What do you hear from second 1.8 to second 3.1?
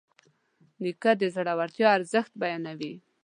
ارزښت بیانوي.